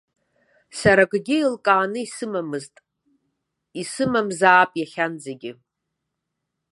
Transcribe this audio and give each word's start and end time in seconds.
Сара 0.79 1.03
акгьы 1.07 1.35
еилкааны 1.39 1.99
исымамызт, 2.05 2.75
исымамзаап 3.81 4.71
иахьанӡагьы. 4.77 5.51